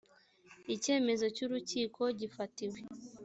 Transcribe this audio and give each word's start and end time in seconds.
icyemezo 0.75 1.25
cy 1.35 1.41
urukiko 1.45 2.01
gifatiwe 2.19 2.79